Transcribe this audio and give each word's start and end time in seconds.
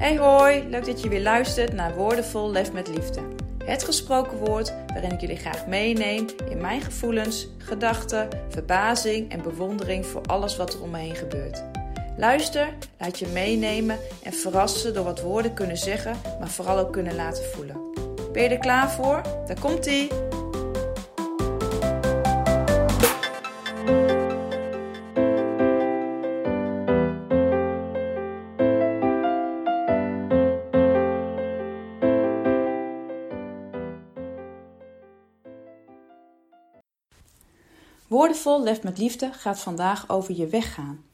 Hey 0.00 0.16
hoi, 0.16 0.68
leuk 0.68 0.84
dat 0.84 1.02
je 1.02 1.08
weer 1.08 1.22
luistert 1.22 1.72
naar 1.72 1.94
Woordenvol 1.94 2.50
Lef 2.50 2.72
met 2.72 2.88
Liefde. 2.88 3.20
Het 3.64 3.84
gesproken 3.84 4.38
woord 4.38 4.74
waarin 4.86 5.12
ik 5.12 5.20
jullie 5.20 5.36
graag 5.36 5.66
meeneem 5.66 6.26
in 6.50 6.60
mijn 6.60 6.80
gevoelens, 6.80 7.48
gedachten, 7.58 8.28
verbazing 8.48 9.30
en 9.30 9.42
bewondering 9.42 10.06
voor 10.06 10.22
alles 10.26 10.56
wat 10.56 10.74
er 10.74 10.82
om 10.82 10.90
me 10.90 10.98
heen 10.98 11.14
gebeurt. 11.14 11.64
Luister, 12.16 12.68
laat 12.98 13.18
je 13.18 13.26
meenemen 13.26 13.98
en 14.22 14.32
verrassen 14.32 14.94
door 14.94 15.04
wat 15.04 15.20
woorden 15.20 15.54
kunnen 15.54 15.76
zeggen, 15.76 16.16
maar 16.38 16.50
vooral 16.50 16.78
ook 16.78 16.92
kunnen 16.92 17.14
laten 17.14 17.44
voelen. 17.44 17.76
Ben 18.32 18.42
je 18.42 18.48
er 18.48 18.58
klaar 18.58 18.90
voor? 18.90 19.22
Daar 19.46 19.60
komt 19.60 19.86
ie! 19.86 20.08
Woordenvol 38.10 38.62
Lef 38.62 38.82
met 38.82 38.98
Liefde 38.98 39.32
gaat 39.32 39.60
vandaag 39.60 40.08
over 40.08 40.34
je 40.36 40.46
weggaan. 40.46 41.04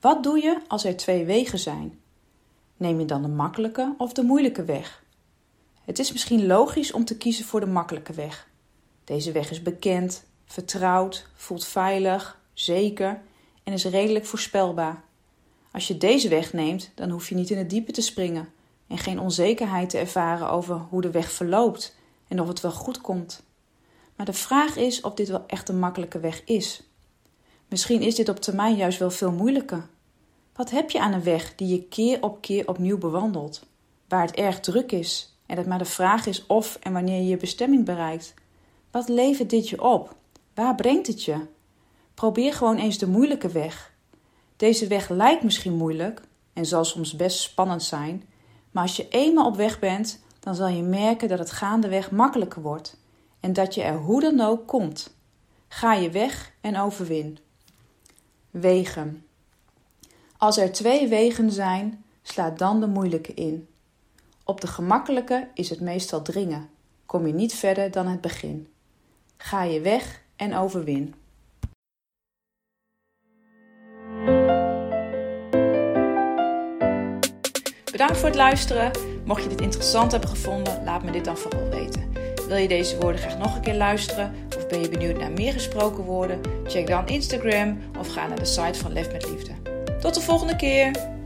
Wat 0.00 0.22
doe 0.22 0.42
je 0.42 0.60
als 0.68 0.84
er 0.84 0.96
twee 0.96 1.24
wegen 1.24 1.58
zijn? 1.58 2.00
Neem 2.76 3.00
je 3.00 3.04
dan 3.04 3.22
de 3.22 3.28
makkelijke 3.28 3.94
of 3.96 4.12
de 4.12 4.22
moeilijke 4.22 4.64
weg? 4.64 5.04
Het 5.84 5.98
is 5.98 6.12
misschien 6.12 6.46
logisch 6.46 6.92
om 6.92 7.04
te 7.04 7.16
kiezen 7.16 7.44
voor 7.44 7.60
de 7.60 7.66
makkelijke 7.66 8.12
weg. 8.12 8.48
Deze 9.04 9.32
weg 9.32 9.50
is 9.50 9.62
bekend, 9.62 10.24
vertrouwd, 10.44 11.26
voelt 11.34 11.64
veilig, 11.64 12.40
zeker 12.52 13.20
en 13.64 13.72
is 13.72 13.84
redelijk 13.84 14.26
voorspelbaar. 14.26 15.04
Als 15.72 15.88
je 15.88 15.96
deze 15.96 16.28
weg 16.28 16.52
neemt, 16.52 16.90
dan 16.94 17.10
hoef 17.10 17.28
je 17.28 17.34
niet 17.34 17.50
in 17.50 17.58
het 17.58 17.70
diepe 17.70 17.92
te 17.92 18.02
springen 18.02 18.48
en 18.86 18.98
geen 18.98 19.20
onzekerheid 19.20 19.90
te 19.90 19.98
ervaren 19.98 20.50
over 20.50 20.76
hoe 20.76 21.00
de 21.00 21.10
weg 21.10 21.32
verloopt 21.32 21.96
en 22.28 22.40
of 22.40 22.48
het 22.48 22.60
wel 22.60 22.72
goed 22.72 23.00
komt. 23.00 23.46
Maar 24.18 24.26
de 24.26 24.32
vraag 24.32 24.76
is 24.76 25.00
of 25.00 25.14
dit 25.14 25.28
wel 25.28 25.44
echt 25.46 25.68
een 25.68 25.78
makkelijke 25.78 26.20
weg 26.20 26.44
is. 26.44 26.82
Misschien 27.68 28.02
is 28.02 28.14
dit 28.14 28.28
op 28.28 28.40
termijn 28.40 28.76
juist 28.76 28.98
wel 28.98 29.10
veel 29.10 29.32
moeilijker. 29.32 29.88
Wat 30.54 30.70
heb 30.70 30.90
je 30.90 31.00
aan 31.00 31.12
een 31.12 31.22
weg 31.22 31.54
die 31.54 31.68
je 31.68 31.82
keer 31.82 32.22
op 32.22 32.40
keer 32.40 32.68
opnieuw 32.68 32.98
bewandelt, 32.98 33.66
waar 34.08 34.26
het 34.26 34.34
erg 34.34 34.60
druk 34.60 34.92
is 34.92 35.36
en 35.46 35.56
het 35.56 35.66
maar 35.66 35.78
de 35.78 35.84
vraag 35.84 36.26
is 36.26 36.46
of 36.46 36.78
en 36.80 36.92
wanneer 36.92 37.20
je 37.20 37.28
je 37.28 37.36
bestemming 37.36 37.84
bereikt? 37.84 38.34
Wat 38.90 39.08
levert 39.08 39.50
dit 39.50 39.68
je 39.68 39.82
op? 39.82 40.14
Waar 40.54 40.74
brengt 40.74 41.06
het 41.06 41.24
je? 41.24 41.46
Probeer 42.14 42.54
gewoon 42.54 42.76
eens 42.76 42.98
de 42.98 43.08
moeilijke 43.08 43.48
weg. 43.48 43.92
Deze 44.56 44.86
weg 44.86 45.08
lijkt 45.08 45.42
misschien 45.42 45.76
moeilijk 45.76 46.22
en 46.52 46.66
zal 46.66 46.84
soms 46.84 47.16
best 47.16 47.38
spannend 47.38 47.82
zijn, 47.82 48.28
maar 48.70 48.82
als 48.82 48.96
je 48.96 49.08
eenmaal 49.08 49.46
op 49.46 49.56
weg 49.56 49.78
bent, 49.78 50.22
dan 50.40 50.54
zal 50.54 50.68
je 50.68 50.82
merken 50.82 51.28
dat 51.28 51.38
het 51.38 51.50
gaandeweg 51.50 52.10
makkelijker 52.10 52.62
wordt 52.62 52.96
en 53.40 53.52
dat 53.52 53.74
je 53.74 53.82
er 53.82 53.96
hoe 53.96 54.20
dan 54.20 54.40
ook 54.40 54.66
komt. 54.66 55.16
Ga 55.68 55.94
je 55.94 56.10
weg 56.10 56.52
en 56.60 56.78
overwin. 56.78 57.38
Wegen. 58.50 59.26
Als 60.36 60.58
er 60.58 60.72
twee 60.72 61.08
wegen 61.08 61.52
zijn, 61.52 62.04
sla 62.22 62.50
dan 62.50 62.80
de 62.80 62.86
moeilijke 62.86 63.34
in. 63.34 63.68
Op 64.44 64.60
de 64.60 64.66
gemakkelijke 64.66 65.48
is 65.54 65.70
het 65.70 65.80
meestal 65.80 66.22
dringen. 66.22 66.68
Kom 67.06 67.26
je 67.26 67.32
niet 67.32 67.54
verder 67.54 67.90
dan 67.90 68.06
het 68.06 68.20
begin. 68.20 68.68
Ga 69.36 69.62
je 69.62 69.80
weg 69.80 70.22
en 70.36 70.54
overwin. 70.54 71.14
Bedankt 77.90 78.16
voor 78.16 78.28
het 78.28 78.36
luisteren. 78.36 78.90
Mocht 79.24 79.42
je 79.42 79.48
dit 79.48 79.60
interessant 79.60 80.12
hebben 80.12 80.28
gevonden, 80.28 80.84
laat 80.84 81.02
me 81.02 81.10
dit 81.10 81.24
dan 81.24 81.36
vooral 81.36 81.68
weten. 81.68 82.07
Wil 82.48 82.56
je 82.56 82.68
deze 82.68 82.98
woorden 82.98 83.20
graag 83.20 83.38
nog 83.38 83.54
een 83.54 83.60
keer 83.60 83.74
luisteren? 83.74 84.34
Of 84.56 84.66
ben 84.66 84.80
je 84.80 84.88
benieuwd 84.88 85.18
naar 85.18 85.30
meer 85.30 85.52
gesproken 85.52 86.04
woorden? 86.04 86.40
Check 86.66 86.86
dan 86.86 87.06
Instagram 87.06 87.78
of 87.98 88.08
ga 88.08 88.26
naar 88.26 88.38
de 88.38 88.44
site 88.44 88.78
van 88.78 88.92
Lef 88.92 89.12
met 89.12 89.30
Liefde. 89.30 89.52
Tot 90.00 90.14
de 90.14 90.20
volgende 90.20 90.56
keer! 90.56 91.16